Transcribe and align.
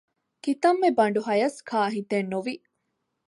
ކިތަންމެ 0.43 0.89
ބަނޑުހަޔަސް 0.97 1.59
ކާހިތެއް 1.69 2.29
ނުވި 2.31 2.55